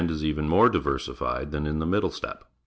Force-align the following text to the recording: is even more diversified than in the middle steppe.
is 0.09 0.25
even 0.25 0.49
more 0.49 0.67
diversified 0.67 1.51
than 1.51 1.67
in 1.67 1.77
the 1.77 1.85
middle 1.85 2.09
steppe. 2.09 2.43